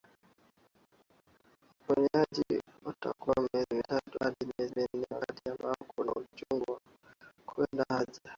[1.63, 6.79] wa uponyaji utachukua miezi mitatu hadi miezi minne wakati ambao kuna uchungu
[7.45, 8.19] kwenda haja